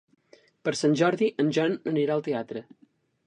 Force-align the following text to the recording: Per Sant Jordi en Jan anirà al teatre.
Per 0.67 0.73
Sant 0.77 0.95
Jordi 1.01 1.29
en 1.45 1.53
Jan 1.59 1.77
anirà 1.93 2.15
al 2.17 2.25
teatre. 2.31 2.65